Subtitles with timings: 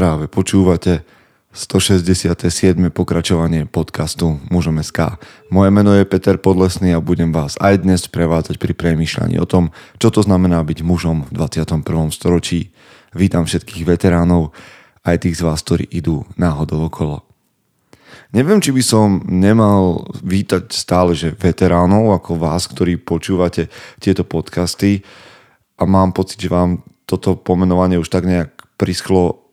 [0.00, 1.04] Práve počúvate
[1.52, 2.40] 167.
[2.88, 5.20] pokračovanie podcastu Mužom SK.
[5.52, 9.76] Moje meno je Peter Podlesný a budem vás aj dnes prevádzať pri premýšľaní o tom,
[10.00, 11.84] čo to znamená byť mužom v 21.
[12.16, 12.72] storočí.
[13.12, 14.56] Vítam všetkých veteránov,
[15.04, 17.20] aj tých z vás, ktorí idú náhodou okolo.
[18.32, 23.68] Neviem, či by som nemal vítať stále, že veteránov ako vás, ktorí počúvate
[24.00, 25.04] tieto podcasty
[25.76, 29.49] a mám pocit, že vám toto pomenovanie už tak nejak prischlo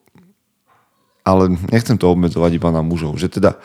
[1.28, 3.60] ale nechcem to obmedzovať iba na mužov, že teda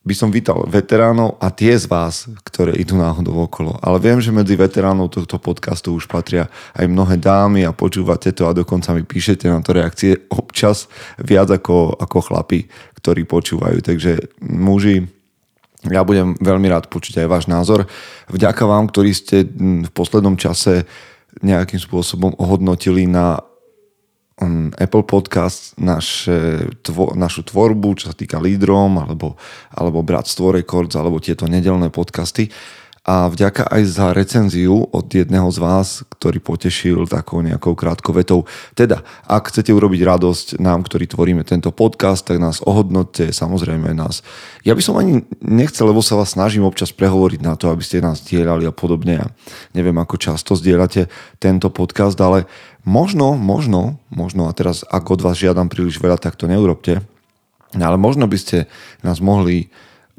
[0.00, 3.76] by som vítal veteránov a tie z vás, ktoré idú náhodou okolo.
[3.84, 8.48] Ale viem, že medzi veteránov tohto podcastu už patria aj mnohé dámy a počúvate to
[8.48, 10.88] a dokonca mi píšete na to reakcie občas
[11.20, 12.64] viac ako, ako chlapi,
[12.96, 13.84] ktorí počúvajú.
[13.84, 15.04] Takže muži,
[15.84, 17.84] ja budem veľmi rád počuť aj váš názor.
[18.32, 19.44] Vďaka vám, ktorí ste
[19.84, 20.88] v poslednom čase
[21.44, 23.36] nejakým spôsobom ohodnotili na
[24.76, 29.36] Apple Podcast naše, tvo, našu tvorbu, čo sa týka lídrom, alebo,
[29.76, 32.48] alebo Bratstvo Records, alebo tieto nedelné podcasty.
[33.00, 38.44] A vďaka aj za recenziu od jedného z vás, ktorý potešil takou nejakou krátkou vetou.
[38.76, 44.20] Teda, ak chcete urobiť radosť nám, ktorí tvoríme tento podcast, tak nás ohodnotte, samozrejme nás.
[44.68, 48.04] Ja by som ani nechcel, lebo sa vás snažím občas prehovoriť na to, aby ste
[48.04, 49.24] nás dielali a podobne.
[49.24, 49.26] Ja
[49.72, 51.08] neviem, ako často zdieľate
[51.40, 52.44] tento podcast, ale
[52.80, 57.04] Možno, možno, možno, a teraz ak od vás žiadam príliš veľa, tak to neurobte,
[57.76, 58.56] ale možno by ste
[59.04, 59.68] nás mohli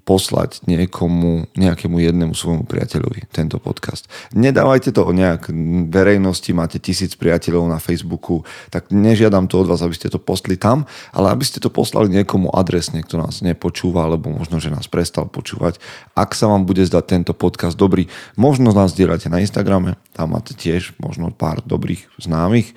[0.02, 4.10] poslať niekomu, nejakému jednému svojmu priateľovi tento podcast.
[4.34, 5.54] Nedávajte to o nejak
[5.94, 8.42] verejnosti, máte tisíc priateľov na Facebooku,
[8.74, 12.10] tak nežiadam to od vás, aby ste to postli tam, ale aby ste to poslali
[12.10, 15.78] niekomu adresne, kto nás nepočúva, alebo možno, že nás prestal počúvať.
[16.18, 20.58] Ak sa vám bude zdať tento podcast dobrý, možno nás dielate na Instagrame, tam máte
[20.58, 22.74] tiež možno pár dobrých známych,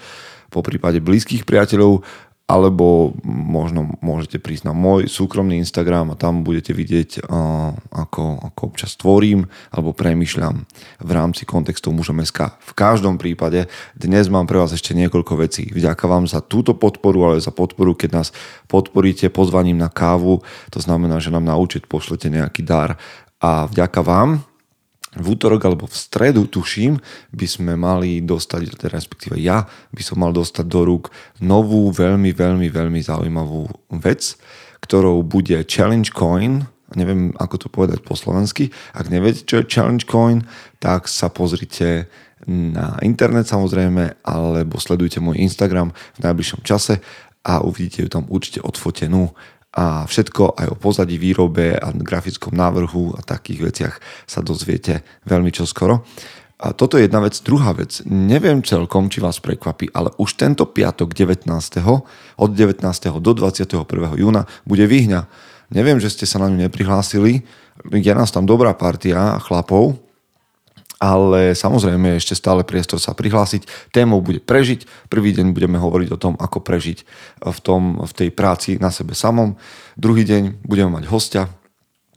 [0.55, 2.07] po prípade blízkych priateľov
[2.45, 7.25] alebo možno môžete prísť na môj súkromný Instagram a tam budete vidieť,
[7.89, 10.69] ako, ako občas tvorím alebo premyšľam
[11.01, 12.53] v rámci kontextu mužom SK.
[12.61, 15.73] V každom prípade dnes mám pre vás ešte niekoľko vecí.
[15.73, 18.29] Vďaka vám za túto podporu, ale za podporu, keď nás
[18.69, 23.01] podporíte pozvaním na kávu, to znamená, že nám na účet pošlete nejaký dar
[23.41, 24.45] a vďaka vám
[25.15, 26.99] v útorok alebo v stredu, tuším,
[27.31, 32.35] by sme mali dostať, teda respektíve ja by som mal dostať do rúk novú, veľmi,
[32.35, 33.71] veľmi, veľmi zaujímavú
[34.03, 34.35] vec,
[34.83, 40.05] ktorou bude Challenge Coin, neviem ako to povedať po slovensky, ak neviete, čo je Challenge
[40.05, 40.45] Coin,
[40.83, 42.11] tak sa pozrite
[42.47, 47.01] na internet samozrejme, alebo sledujte môj Instagram v najbližšom čase
[47.45, 49.33] a uvidíte ju tam určite odfotenú
[49.75, 55.51] a všetko aj o pozadí výrobe a grafickom návrhu a takých veciach sa dozviete veľmi
[55.51, 56.07] čoskoro.
[56.63, 57.35] A toto je jedna vec.
[57.43, 61.51] Druhá vec, neviem celkom, či vás prekvapí, ale už tento piatok 19.
[62.39, 62.87] od 19.
[63.19, 63.83] do 21.
[64.15, 65.27] júna bude výhňa.
[65.75, 67.43] Neviem, že ste sa na ňu neprihlásili.
[67.91, 69.99] Je nás tam dobrá partia chlapov,
[70.99, 73.91] ale samozrejme ešte stále priestor sa prihlásiť.
[73.91, 75.11] Témou bude prežiť.
[75.11, 76.99] Prvý deň budeme hovoriť o tom, ako prežiť
[77.43, 79.59] v, tom, v tej práci na sebe samom.
[79.99, 81.51] Druhý deň budeme mať hostia,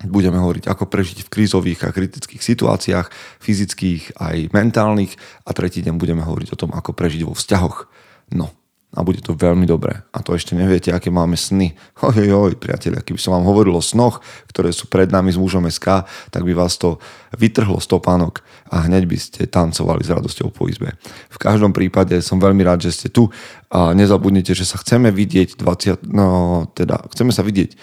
[0.06, 3.08] budeme hovoriť, ako prežiť v krízových a kritických situáciách,
[3.42, 5.18] fyzických aj mentálnych.
[5.46, 7.90] A tretí deň budeme hovoriť o tom, ako prežiť vo vzťahoch.
[8.34, 8.54] No,
[8.96, 10.00] a bude to veľmi dobré.
[10.16, 11.76] A to ešte neviete, aké máme sny.
[12.08, 16.08] Ojojoj, priatelia, keby som vám hovoril o snoch, ktoré sú pred nami s mužom SK,
[16.32, 16.96] tak by vás to
[17.36, 18.40] vytrhlo stopánok
[18.72, 20.96] a hneď by ste tancovali s radosťou po izbe.
[21.28, 23.28] V každom prípade som veľmi rád, že ste tu
[23.68, 26.28] a nezabudnite, že sa chceme vidieť 20, no
[26.72, 27.78] teda chceme sa vidieť e,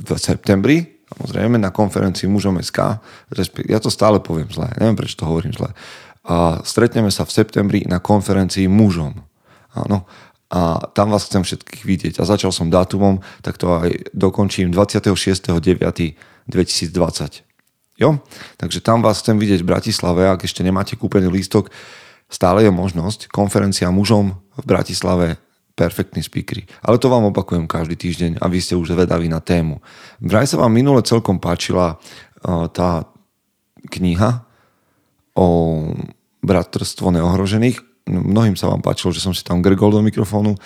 [0.00, 2.98] v septembri, samozrejme na konferencii mužom SK,
[3.66, 5.70] ja to stále poviem zle, neviem prečo to hovorím zle,
[6.24, 9.14] a stretneme sa v septembri na konferencii mužom.
[9.72, 10.04] Áno.
[10.50, 12.18] A tam vás chcem všetkých vidieť.
[12.18, 17.46] A začal som dátumom, tak to aj dokončím 26.9.2020.
[18.02, 18.18] Jo?
[18.58, 21.70] Takže tam vás chcem vidieť v Bratislave, ak ešte nemáte kúpený lístok,
[22.26, 23.30] stále je možnosť.
[23.30, 25.38] Konferencia mužom v Bratislave,
[25.78, 26.66] perfektní speakery.
[26.82, 29.78] Ale to vám opakujem každý týždeň a vy ste už zvedaví na tému.
[30.18, 33.06] Vraj sa vám minule celkom páčila uh, tá
[33.86, 34.49] kniha
[35.34, 35.46] o
[36.40, 38.08] bratrstvo neohrožených.
[38.10, 40.56] Mnohým sa vám páčilo, že som si tam grgol do mikrofónu.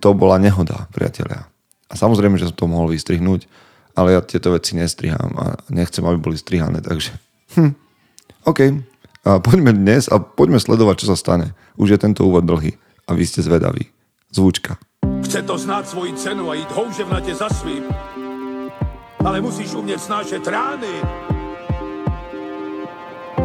[0.00, 1.46] To bola nehoda, priatelia.
[1.86, 3.46] A samozrejme, že som to mohol vystrihnúť,
[3.94, 7.14] ale ja tieto veci nestrihám a nechcem, aby boli strihané, takže
[7.56, 7.72] hm,
[8.48, 8.60] OK.
[9.26, 11.54] A poďme dnes a poďme sledovať, čo sa stane.
[11.74, 13.90] Už je tento úvod dlhý a vy ste zvedaví.
[14.30, 14.78] Zvučka.
[15.26, 17.82] Chce to znáť svoji cenu a ísť houževnate za svým.
[19.26, 20.94] Ale musíš umieť snášať rány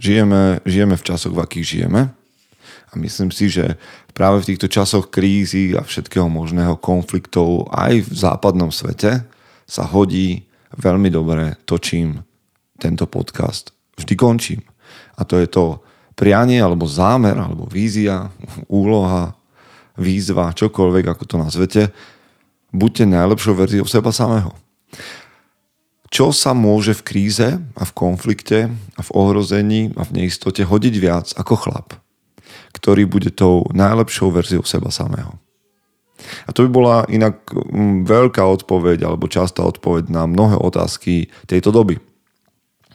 [0.00, 2.08] Žijeme, žijeme v časoch, v akých žijeme.
[2.90, 3.78] A myslím si, že
[4.16, 9.22] práve v týchto časoch krízy a všetkého možného konfliktov aj v západnom svete
[9.68, 12.18] sa hodí veľmi dobre točím
[12.80, 13.70] tento podcast.
[13.94, 14.62] Vždy končím.
[15.20, 15.84] A to je to
[16.18, 18.32] prianie, alebo zámer, alebo vízia,
[18.66, 19.36] úloha,
[19.94, 21.82] výzva, čokoľvek, ako to nazvete.
[22.74, 24.50] Buďte najlepšou verziou seba samého
[26.10, 28.66] čo sa môže v kríze a v konflikte
[28.98, 31.88] a v ohrození a v neistote hodiť viac ako chlap,
[32.74, 35.38] ktorý bude tou najlepšou verziou seba samého.
[36.44, 41.72] A to by bola inak mm, veľká odpoveď alebo častá odpoveď na mnohé otázky tejto
[41.72, 41.96] doby.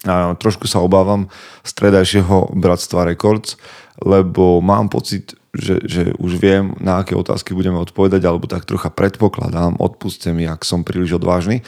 [0.05, 1.31] A trošku sa obávam
[1.65, 3.57] stredajšieho Bratstva Records,
[4.05, 8.93] lebo mám pocit, že, že už viem, na aké otázky budeme odpovedať, alebo tak trocha
[8.93, 11.65] predpokladám, odpuste mi, ak som príliš odvážny,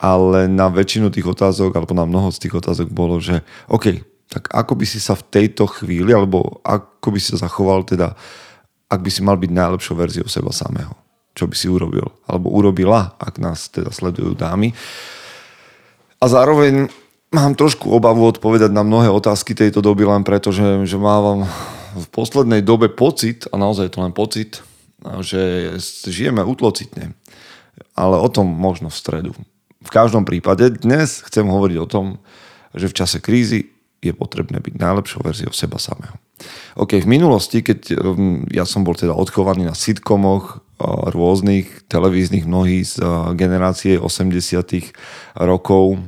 [0.00, 4.00] ale na väčšinu tých otázok, alebo na mnoho z tých otázok bolo, že OK,
[4.32, 8.16] tak ako by si sa v tejto chvíli, alebo ako by si sa zachoval teda,
[8.88, 10.96] ak by si mal byť najlepšou verziou seba samého.
[11.36, 12.08] Čo by si urobil?
[12.24, 14.72] Alebo urobila, ak nás teda sledujú dámy.
[16.16, 16.88] A zároveň
[17.28, 21.44] mám trošku obavu odpovedať na mnohé otázky tejto doby len preto, že, že mám
[21.92, 24.64] v poslednej dobe pocit, a naozaj je to len pocit,
[25.20, 25.74] že
[26.08, 27.12] žijeme utlocitne.
[27.92, 29.32] Ale o tom možno v stredu
[29.80, 32.06] v každom prípade dnes chcem hovoriť o tom,
[32.76, 36.16] že v čase krízy je potrebné byť najlepšou verziou seba samého.
[36.80, 42.48] OK, v minulosti, keď um, ja som bol teda odchovaný na sitcomoch uh, rôznych televíznych
[42.48, 44.40] mnohých z uh, generácie 80
[45.36, 46.00] rokov,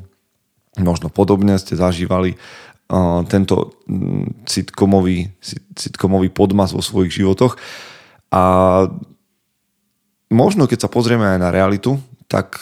[0.80, 5.28] možno podobne ste zažívali uh, tento mm, sitcomový,
[5.76, 7.60] sitcomový podmas vo svojich životoch.
[8.32, 8.42] A
[10.32, 12.56] možno keď sa pozrieme aj na realitu, tak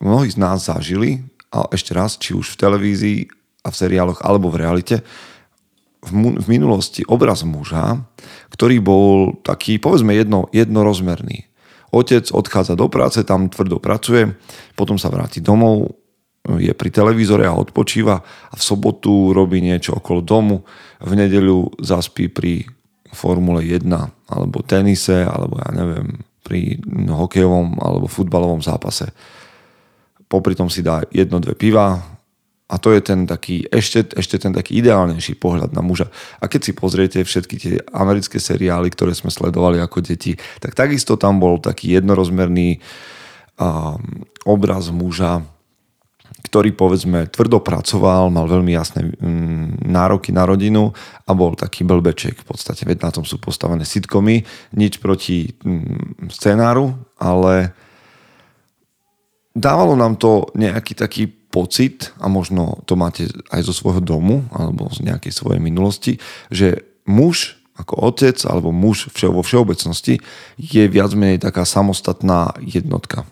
[0.00, 3.18] mnohí z nás zažili, a ešte raz, či už v televízii
[3.64, 4.96] a v seriáloch alebo v realite,
[6.04, 8.04] v, mu, v minulosti obraz muža,
[8.52, 11.48] ktorý bol taký, povedzme, jedno, jednorozmerný.
[11.94, 14.36] Otec odchádza do práce, tam tvrdo pracuje,
[14.76, 15.96] potom sa vráti domov,
[16.46, 20.62] je pri televízore a odpočíva a v sobotu robí niečo okolo domu,
[21.02, 22.62] v nedeľu zaspí pri
[23.10, 23.86] Formule 1
[24.30, 26.78] alebo tenise, alebo ja neviem, pri
[27.10, 29.10] hokejovom alebo futbalovom zápase
[30.26, 32.16] popri tom si dá jedno, dve piva
[32.66, 36.10] a to je ten taký, ešte, ešte ten taký ideálnejší pohľad na muža.
[36.42, 41.14] A keď si pozriete všetky tie americké seriály, ktoré sme sledovali ako deti, tak takisto
[41.14, 42.82] tam bol taký jednorozmerný
[43.62, 45.46] um, obraz muža,
[46.50, 50.90] ktorý povedzme tvrdo pracoval, mal veľmi jasné um, nároky na rodinu
[51.22, 52.82] a bol taký blbeček v podstate.
[52.82, 54.42] Veď na tom sú postavené sitcomy,
[54.74, 57.85] nič proti um, scenáru, ale
[59.56, 64.92] dávalo nám to nejaký taký pocit, a možno to máte aj zo svojho domu alebo
[64.92, 66.20] z nejakej svojej minulosti,
[66.52, 70.20] že muž ako otec alebo muž vo všeobecnosti
[70.60, 73.24] je viac menej taká samostatná jednotka.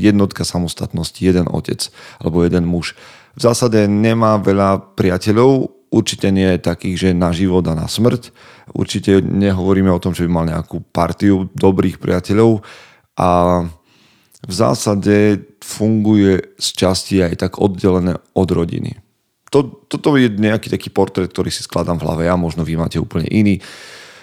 [0.00, 2.96] Jednotka samostatnosti, jeden otec alebo jeden muž.
[3.36, 8.32] V zásade nemá veľa priateľov, určite nie je takých, že na život a na smrť.
[8.72, 12.64] Určite nehovoríme o tom, že by mal nejakú partiu dobrých priateľov
[13.20, 13.28] a
[14.42, 18.98] v zásade funguje z časti aj tak oddelené od rodiny.
[19.54, 22.96] To, toto je nejaký taký portrét, ktorý si skladám v hlave ja, možno vy máte
[22.96, 23.60] úplne iný.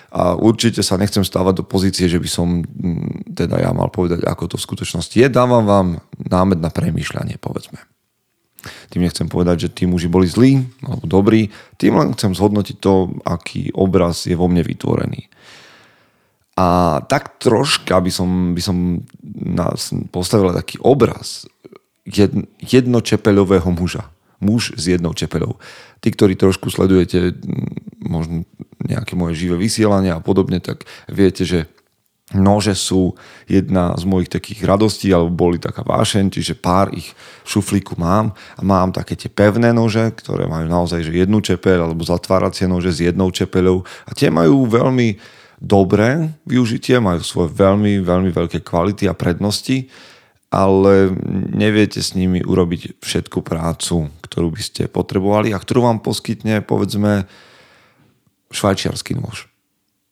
[0.09, 4.25] A určite sa nechcem stávať do pozície, že by som mm, teda ja mal povedať,
[4.25, 5.29] ako to v skutočnosti je.
[5.29, 7.77] Dávam vám námed na premýšľanie, povedzme.
[8.89, 11.47] Tým nechcem povedať, že tí muži boli zlí alebo dobrí,
[11.79, 15.29] tým len chcem zhodnotiť to, aký obraz je vo mne vytvorený.
[16.59, 18.77] A tak troška by som, by som
[20.11, 21.47] postavil taký obraz
[22.59, 24.11] jednočepeľového muža.
[24.43, 25.55] Muž s jednou čepeľou.
[26.03, 27.35] Tí, ktorí trošku sledujete
[28.03, 28.43] možno
[28.83, 31.67] nejaké moje živé vysielania a podobne, tak viete, že
[32.35, 33.17] nože sú
[33.49, 37.11] jedna z mojich takých radostí, alebo boli taká vášeň, čiže pár ich
[37.43, 41.89] v šuflíku mám a mám také tie pevné nože, ktoré majú naozaj že jednu čepeľ
[41.89, 47.99] alebo zatváracie nože s jednou čepeľou a tie majú veľmi dobré využitie, majú svoje veľmi,
[47.99, 49.91] veľmi veľké kvality a prednosti,
[50.49, 51.13] ale
[51.53, 57.29] neviete s nimi urobiť všetku prácu, ktorú by ste potrebovali a ktorú vám poskytne, povedzme,
[58.49, 59.45] švajčiarsky nôž.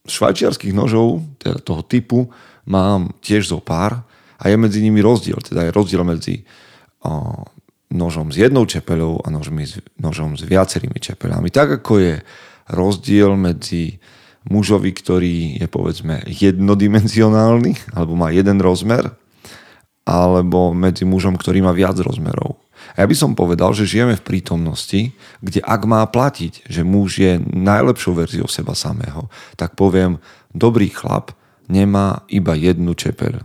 [0.08, 2.30] švajčiarských nožov, teda toho typu,
[2.64, 4.06] mám tiež zo pár
[4.38, 5.42] a je medzi nimi rozdiel.
[5.42, 6.46] Teda je rozdiel medzi
[7.02, 7.44] o,
[7.92, 9.68] nožom s jednou čepeľou a nožmi,
[10.00, 11.50] nožom s viacerými čepeľami.
[11.52, 12.14] Tak ako je
[12.72, 14.00] rozdiel medzi
[14.48, 19.12] mužovi, ktorý je povedzme jednodimenzionálny alebo má jeden rozmer
[20.08, 22.56] alebo medzi mužom, ktorý má viac rozmerov.
[22.96, 25.12] A ja by som povedal, že žijeme v prítomnosti,
[25.44, 29.28] kde ak má platiť, že muž je najlepšou verziou seba samého,
[29.60, 30.24] tak poviem,
[30.56, 31.36] dobrý chlap
[31.68, 33.44] nemá iba jednu čepeľ.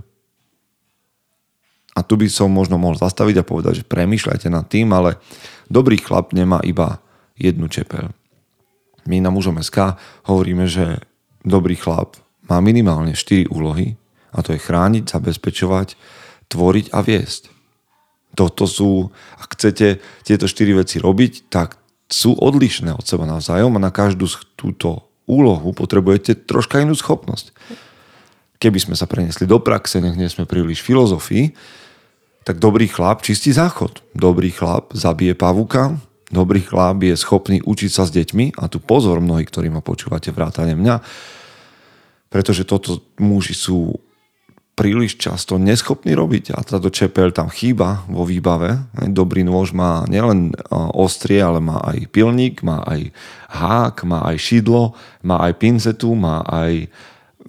[1.93, 5.21] A tu by som možno mohol zastaviť a povedať, že premýšľajte nad tým, ale
[5.69, 7.03] dobrý chlap nemá iba
[7.37, 8.22] jednu čepeľ.
[9.07, 11.03] My na mužom SK hovoríme, že
[11.43, 13.99] dobrý chlap má minimálne 4 úlohy
[14.33, 15.95] a to je chrániť, zabezpečovať,
[16.49, 17.51] tvoriť a viesť.
[18.33, 21.77] Toto sú, ak chcete tieto štyri veci robiť, tak
[22.09, 27.53] sú odlišné od seba navzájom a na každú túto úlohu potrebujete troška inú schopnosť.
[28.61, 31.53] Keby sme sa prenesli do praxe, nech nie sme príliš filozofii,
[32.43, 34.03] tak dobrý chlap čistí záchod.
[34.15, 35.99] Dobrý chlap zabije pavuka,
[36.33, 40.33] dobrý chlap je schopný učiť sa s deťmi a tu pozor mnohí, ktorí ma počúvate
[40.33, 40.97] vrátane mňa,
[42.33, 44.01] pretože toto muži sú
[44.73, 48.89] príliš často neschopný robiť a táto čepel tam chýba vo výbave.
[49.13, 50.57] Dobrý nôž má nielen
[50.97, 53.13] ostrie, ale má aj pilník, má aj
[53.53, 56.89] hák, má aj šidlo, má aj pincetu, má aj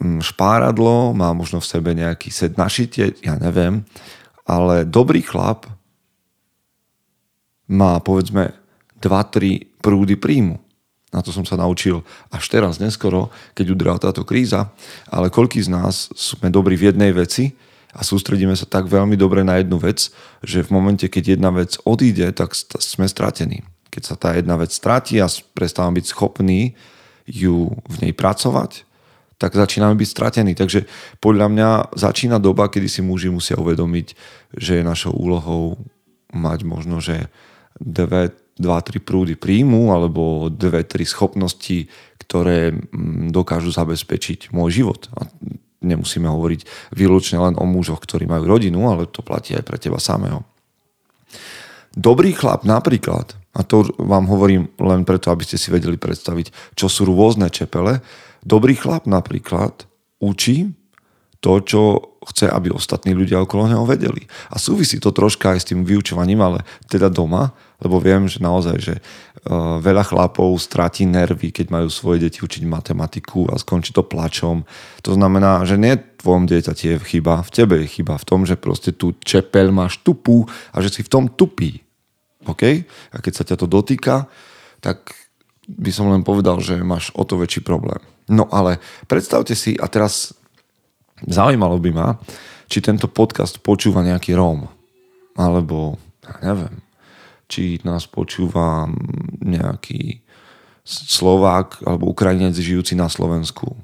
[0.03, 3.87] mm, špáradlo, má možno v sebe nejaký set na šitie, ja neviem.
[4.43, 5.63] Ale dobrý chlap
[7.71, 8.62] má povedzme
[9.03, 10.63] 2-3 prúdy príjmu.
[11.13, 12.01] Na to som sa naučil
[12.33, 14.73] až teraz, neskoro, keď udrela táto kríza.
[15.11, 17.53] Ale koľký z nás sme dobrí v jednej veci
[17.93, 20.09] a sústredíme sa tak veľmi dobre na jednu vec,
[20.41, 23.61] že v momente, keď jedna vec odíde, tak sme stratení.
[23.93, 26.73] Keď sa tá jedna vec stratí a prestávam byť schopný
[27.29, 28.89] ju v nej pracovať,
[29.37, 30.57] tak začíname byť stratení.
[30.57, 30.89] Takže
[31.21, 34.17] podľa mňa začína doba, kedy si muži musia uvedomiť,
[34.57, 35.77] že je našou úlohou
[36.33, 37.29] mať možno, že
[37.77, 41.89] dve, 2-3 prúdy príjmu alebo 2-3 schopnosti,
[42.21, 45.09] ktoré mm, dokážu zabezpečiť môj život.
[45.17, 45.25] A
[45.83, 49.99] nemusíme hovoriť výlučne len o mužoch, ktorí majú rodinu, ale to platí aj pre teba
[49.99, 50.47] samého.
[51.93, 56.89] Dobrý chlap napríklad, a to vám hovorím len preto, aby ste si vedeli predstaviť, čo
[56.89, 58.01] sú rôzne čepele,
[58.41, 59.85] dobrý chlap napríklad
[60.17, 60.73] učí
[61.43, 61.81] to, čo
[62.23, 64.23] chce, aby ostatní ľudia okolo neho vedeli.
[64.49, 67.51] A súvisí to troška aj s tým vyučovaním, ale teda doma,
[67.83, 72.63] lebo viem, že naozaj, že uh, veľa chlapov stratí nervy, keď majú svoje deti učiť
[72.63, 74.63] matematiku a skončí to plačom.
[75.03, 78.47] To znamená, že nie v tvojom dieťati je chyba, v tebe je chyba v tom,
[78.47, 81.83] že proste tú čepel máš tupú a že si v tom tupí.
[82.47, 82.87] OK?
[83.11, 84.31] A keď sa ťa to dotýka,
[84.79, 85.11] tak
[85.67, 87.99] by som len povedal, že máš o to väčší problém.
[88.27, 90.35] No ale predstavte si, a teraz
[91.23, 92.07] Zaujímalo by ma,
[92.67, 94.67] či tento podcast počúva nejaký Róm.
[95.39, 96.82] Alebo, ja neviem,
[97.53, 98.89] či nás počúva
[99.45, 100.25] nejaký
[100.89, 103.77] Slovák alebo Ukrajinec žijúci na Slovensku.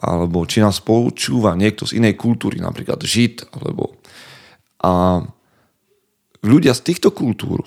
[0.00, 4.00] Alebo či nás počúva niekto z inej kultúry, napríklad Žid, alebo...
[4.84, 5.20] A
[6.44, 7.64] ľudia z týchto kultúr,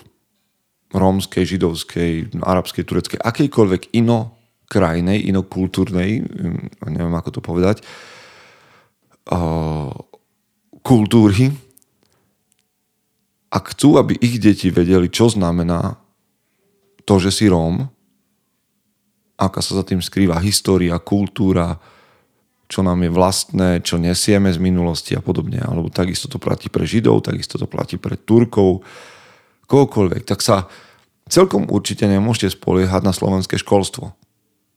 [0.94, 4.38] rómskej, židovskej, arabskej, tureckej, akejkoľvek ino
[4.70, 6.22] krajnej, inokultúrnej,
[6.86, 7.82] neviem ako to povedať,
[10.84, 11.50] kultúry
[13.58, 15.98] a chcú, aby ich deti vedeli, čo znamená
[17.02, 17.90] to, že si Róm,
[19.34, 21.82] aká sa za tým skrýva história, kultúra,
[22.70, 25.58] čo nám je vlastné, čo nesieme z minulosti a podobne.
[25.58, 28.86] Alebo takisto to platí pre Židov, takisto to platí pre Turkov,
[29.66, 30.22] kohokoľvek.
[30.22, 30.70] Tak sa
[31.26, 34.14] celkom určite nemôžete spoliehať na slovenské školstvo.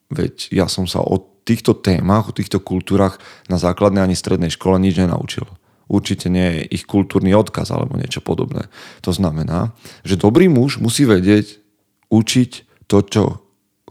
[0.10, 3.20] Veď ja som sa od týchto témach, o týchto kultúrach
[3.52, 5.46] na základnej ani strednej škole nič nenaučil.
[5.92, 8.72] Určite nie je ich kultúrny odkaz alebo niečo podobné.
[9.04, 9.76] To znamená,
[10.08, 11.60] že dobrý muž musí vedieť
[12.08, 12.52] učiť
[12.88, 13.24] to, čo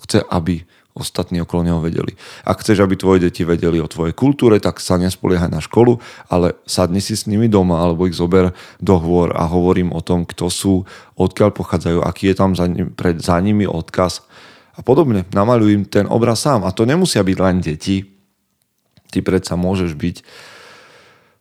[0.00, 0.64] chce, aby
[0.96, 2.16] ostatní okolo neho vedeli.
[2.42, 6.58] Ak chceš, aby tvoje deti vedeli o tvojej kultúre, tak sa nespoliehaj na školu, ale
[6.66, 10.50] sadni si s nimi doma alebo ich zober do hôr a hovorím o tom, kto
[10.50, 10.74] sú,
[11.14, 14.24] odkiaľ pochádzajú, aký je tam za, nimi, pred, za nimi odkaz
[14.74, 15.28] a podobne.
[15.30, 16.66] Namaľuj ten obraz sám.
[16.66, 18.08] A to nemusia byť len deti.
[19.10, 20.16] Ty predsa môžeš byť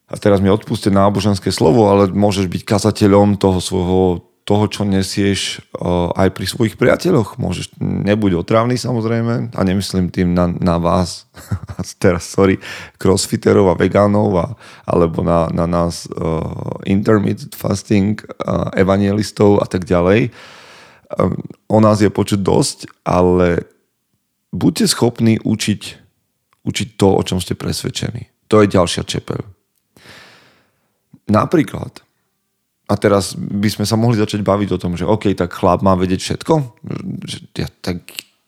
[0.10, 4.02] a teraz mi odpuste náboženské slovo, ale môžeš byť kazateľom toho svojho
[4.50, 7.38] toho, čo nesieš uh, aj pri svojich priateľoch.
[7.38, 11.30] Môžeš, nebuď otravný samozrejme a nemyslím tým na, na vás,
[12.02, 12.58] teraz sorry,
[12.98, 14.48] crossfiterov a vegánov a,
[14.90, 20.34] alebo na, na nás uh, intermittent fasting, uh, evangelistov a tak ďalej.
[21.70, 23.66] O nás je počuť dosť, ale
[24.50, 26.10] buďte schopní učiť
[26.70, 28.30] učiť to, o čom ste presvedčení.
[28.50, 29.42] To je ďalšia čepel.
[31.30, 32.02] Napríklad,
[32.90, 35.94] a teraz by sme sa mohli začať baviť o tom, že OK, tak chlap má
[35.94, 36.54] vedieť všetko.
[37.54, 38.02] Ja, tak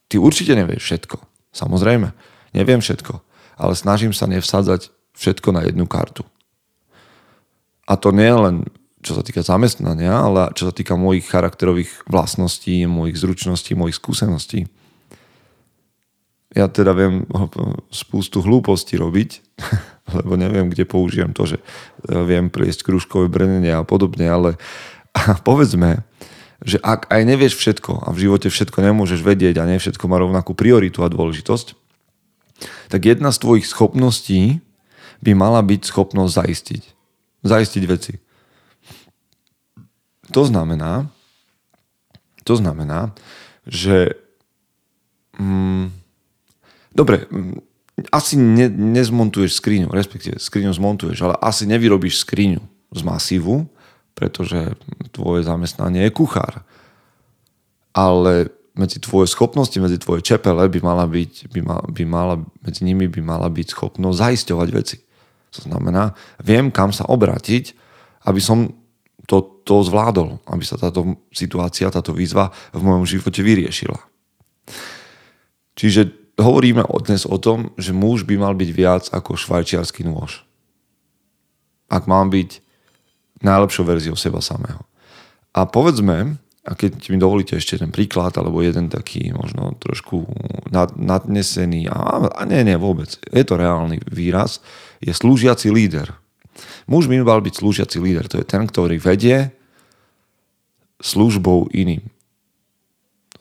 [0.10, 1.22] ty určite nevieš všetko.
[1.54, 2.10] Samozrejme,
[2.58, 3.22] neviem všetko.
[3.62, 6.26] Ale snažím sa nevsádzať všetko na jednu kartu.
[7.86, 8.66] A to nie len
[9.02, 14.70] čo sa týka zamestnania, ale čo sa týka mojich charakterových vlastností, mojich zručností, mojich skúseností.
[16.54, 17.26] Ja teda viem
[17.90, 19.42] spústu hlúpostí robiť,
[20.18, 21.58] lebo neviem, kde použijem to, že
[22.06, 24.50] viem pliesť krúžkové brnenie a podobne, ale
[25.48, 26.04] povedzme,
[26.62, 30.22] že ak aj nevieš všetko a v živote všetko nemôžeš vedieť a nie všetko má
[30.22, 31.74] rovnakú prioritu a dôležitosť,
[32.94, 34.62] tak jedna z tvojich schopností
[35.26, 36.84] by mala byť schopnosť zaistiť.
[37.42, 38.14] Zaistiť veci.
[40.30, 41.10] To znamená,
[42.46, 43.14] to znamená,
[43.66, 44.18] že
[45.38, 45.90] mm,
[46.94, 47.71] dobre, mm,
[48.10, 53.70] asi ne, nezmontuješ skriňu, respektíve skriňu zmontuješ, ale asi nevyrobíš skriňu z masívu,
[54.18, 54.74] pretože
[55.14, 56.66] tvoje zamestnanie je kuchár.
[57.92, 62.88] Ale medzi tvoje schopnosti, medzi tvoje čepele by mala byť, by, mal, by mala, medzi
[62.88, 64.98] nimi by mala byť schopnosť zaisťovať veci.
[65.60, 67.76] To znamená, viem, kam sa obrátiť,
[68.24, 68.72] aby som
[69.28, 74.00] to, to zvládol, aby sa táto situácia, táto výzva v mojom živote vyriešila.
[75.76, 80.44] Čiže hovoríme dnes o tom, že muž by mal byť viac ako švajčiarsky nôž.
[81.92, 82.64] Ak mám byť
[83.42, 84.86] najlepšou verziou seba samého.
[85.52, 90.30] A povedzme, a keď mi dovolíte ešte jeden príklad, alebo jeden taký možno trošku
[90.70, 94.62] nad, nadnesený, a, a nie, nie, vôbec, je to reálny výraz,
[95.02, 96.14] je slúžiaci líder.
[96.86, 99.50] Muž by mal byť slúžiaci líder, to je ten, ktorý vedie
[101.02, 102.06] službou iným.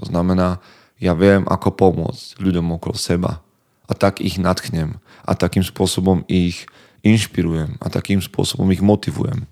[0.00, 0.64] To znamená,
[1.00, 3.40] ja viem, ako pomôcť ľuďom okolo seba
[3.88, 6.68] a tak ich natchnem a takým spôsobom ich
[7.00, 9.48] inšpirujem a takým spôsobom ich motivujem.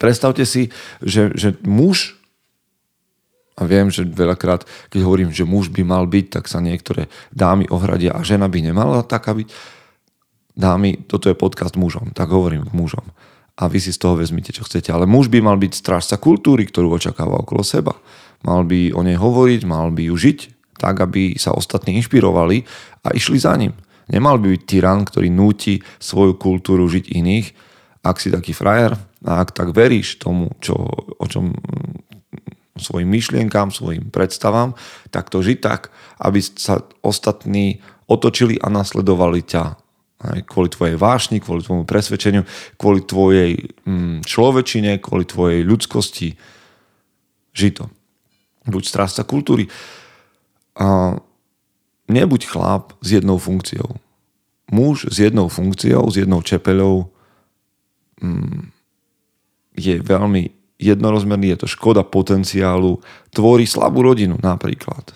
[0.00, 0.72] Predstavte si,
[1.04, 2.16] že, že muž
[3.52, 7.68] a viem, že veľakrát, keď hovorím, že muž by mal byť, tak sa niektoré dámy
[7.68, 9.52] ohradia a žena by nemala taká byť.
[10.56, 13.04] Dámy, toto je podcast mužom, tak hovorím mužom.
[13.60, 14.88] A vy si z toho vezmite, čo chcete.
[14.88, 17.92] Ale muž by mal byť strážca kultúry, ktorú očakáva okolo seba.
[18.40, 22.66] Mal by o nej hovoriť, mal by ju žiť, tak, aby sa ostatní inšpirovali
[23.06, 23.70] a išli za ním.
[24.10, 27.46] Nemal by byť tyran, ktorý núti svoju kultúru žiť iných.
[28.02, 30.74] Ak si taký frajer a ak tak veríš tomu, čo,
[31.16, 31.54] o čom
[32.74, 34.74] svojim myšlienkám, svojim predstavám,
[35.14, 37.78] tak to žiť tak, aby sa ostatní
[38.10, 39.64] otočili a nasledovali ťa.
[40.46, 42.46] Kvôli tvojej vášni, kvôli tvojmu presvedčeniu,
[42.78, 46.38] kvôli tvojej mm, človečine, kvôli tvojej ľudskosti.
[47.54, 47.84] Žij to.
[48.70, 49.66] Buď strážca kultúry.
[50.78, 51.20] A
[52.08, 53.96] nebuď chlap s jednou funkciou.
[54.72, 57.12] Muž s jednou funkciou, s jednou čepeľou
[58.20, 58.72] mm,
[59.76, 60.42] je veľmi
[60.82, 62.98] jednorozmerný, je to škoda potenciálu,
[63.30, 65.14] tvorí slabú rodinu napríklad.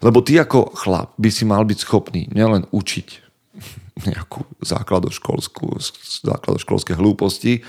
[0.00, 3.08] Lebo ty ako chlap by si mal byť schopný nielen učiť
[4.08, 5.76] nejakú základoškolskú,
[6.24, 7.66] základoškolské hlúposti,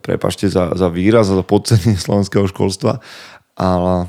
[0.00, 3.04] prepašte za, za výraz a za podcenie slovenského školstva,
[3.58, 4.08] ale,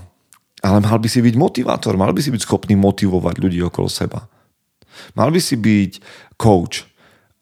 [0.61, 4.29] ale mal by si byť motivátor, mal by si byť schopný motivovať ľudí okolo seba.
[5.17, 5.91] Mal by si byť
[6.37, 6.85] coach,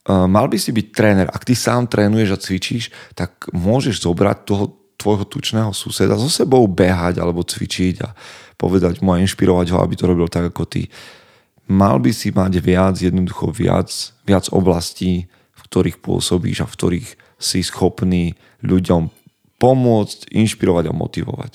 [0.08, 1.28] mal by si byť tréner.
[1.28, 4.64] Ak ty sám trénuješ a cvičíš, tak môžeš zobrať toho
[4.96, 8.12] tvojho tučného suseda so sebou behať alebo cvičiť a
[8.60, 10.92] povedať mu a inšpirovať ho, aby to robil tak ako ty.
[11.68, 13.88] Mal by si mať viac, jednoducho viac,
[14.28, 17.08] viac oblastí, v ktorých pôsobíš a v ktorých
[17.40, 19.08] si schopný ľuďom
[19.56, 21.52] pomôcť, inšpirovať a motivovať.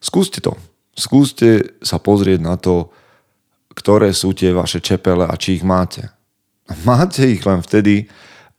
[0.00, 0.56] Skúste to.
[0.96, 2.88] Skúste sa pozrieť na to,
[3.76, 6.10] ktoré sú tie vaše čepele a či ich máte.
[6.82, 8.10] Máte ich len vtedy,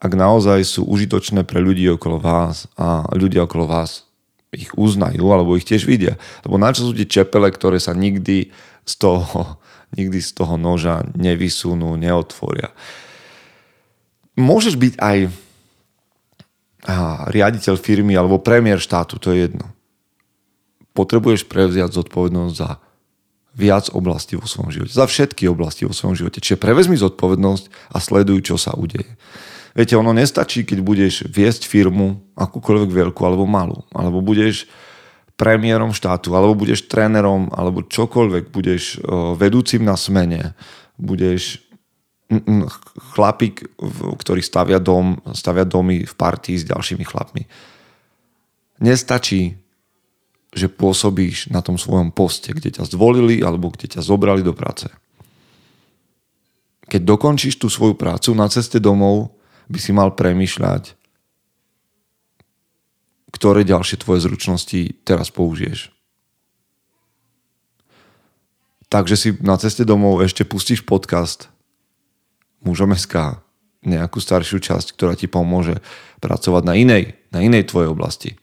[0.02, 4.10] ak naozaj sú užitočné pre ľudí okolo vás a ľudia okolo vás
[4.52, 6.20] ich uznajú alebo ich tiež vidia.
[6.44, 8.52] Lebo na čo sú tie čepele, ktoré sa nikdy
[8.84, 9.62] z toho,
[10.00, 12.74] nikdy z toho noža nevysunú, neotvoria.
[14.40, 15.18] Môžeš byť aj
[17.30, 19.70] riaditeľ firmy alebo premiér štátu, to je jedno.
[20.92, 22.80] Potrebuješ prevziať zodpovednosť za
[23.52, 24.96] viac oblastí vo svojom živote.
[24.96, 26.40] Za všetky oblasti vo svojom živote.
[26.40, 29.20] Čiže prevezmi zodpovednosť a sleduj, čo sa udeje.
[29.72, 34.68] Viete, ono nestačí, keď budeš viesť firmu, akúkoľvek veľkú alebo malú, alebo budeš
[35.40, 39.00] premiérom štátu, alebo budeš trénerom, alebo čokoľvek, budeš
[39.40, 40.60] vedúcim na smene,
[41.00, 41.64] budeš
[43.16, 43.68] chlapík,
[44.20, 47.44] ktorý stavia, dom, stavia domy v partii s ďalšími chlapmi.
[48.84, 49.56] Nestačí,
[50.52, 54.92] že pôsobíš na tom svojom poste, kde ťa zvolili alebo kde ťa zobrali do práce.
[56.92, 59.32] keď dokončíš tú svoju prácu na ceste domov,
[59.72, 60.92] by si mal premýšľať,
[63.32, 65.88] ktoré ďalšie tvoje zručnosti teraz použiješ.
[68.92, 71.48] Takže si na ceste domov ešte pustíš podcast
[72.60, 73.40] Mužom SK,
[73.88, 75.80] nejakú staršiu časť, ktorá ti pomôže
[76.20, 78.36] pracovať na inej, na inej tvojej oblasti.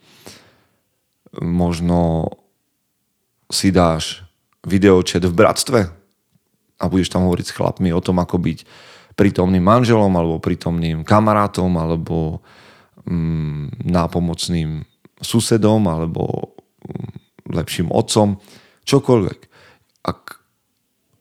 [1.39, 2.31] Možno
[3.49, 4.27] si dáš
[4.67, 5.81] videočet v bratstve
[6.79, 8.59] a budeš tam hovoriť s chlapmi o tom, ako byť
[9.19, 12.39] prítomným manželom alebo prítomným kamarátom alebo
[13.03, 14.87] mm, nápomocným
[15.19, 16.55] susedom alebo
[16.87, 18.39] mm, lepším otcom,
[18.87, 19.39] čokoľvek.
[20.07, 20.39] Ak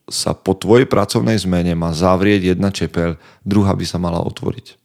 [0.08, 4.80] sa po tvojej pracovnej zmene má zavrieť jedna čepel, druhá by sa mala otvoriť.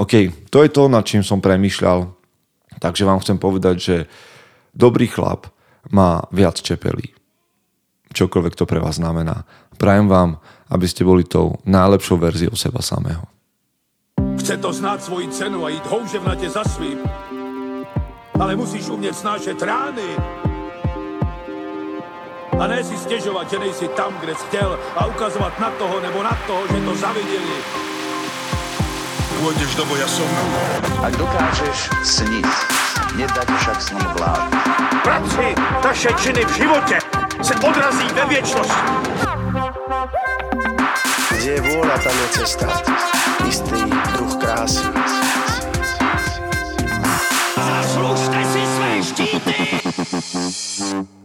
[0.00, 0.12] OK,
[0.48, 2.21] to je to, nad čím som premýšľal.
[2.82, 3.96] Takže vám chcem povedať, že
[4.74, 5.46] dobrý chlap
[5.94, 7.14] má viac čepelí.
[8.10, 9.46] Čokoľvek to pre vás znamená.
[9.78, 13.22] Prajem vám, aby ste boli tou najlepšou verziou seba samého.
[14.42, 16.98] Chce to znát svoji cenu a jít houževnatě za svým.
[18.40, 20.18] Ale musíš umět snášet rány.
[22.58, 26.22] A ne si stěžovat, že nejsi tam, kde jsi chtěl a ukazovat na toho nebo
[26.22, 27.58] na toho, že to zaviděli
[29.42, 30.30] pôjdeš do boja som.
[31.02, 32.46] Ak dokážeš sniť,
[33.18, 34.54] nedať však snom vlád.
[35.02, 36.96] Práci taše činy v živote
[37.42, 38.78] se odrazí ve viečnosť.
[41.34, 42.70] Kde je vôľa, tam je cesta.
[43.42, 43.82] Istý
[44.14, 44.86] druh krásy.
[47.58, 49.58] Zaslužte si své štíty!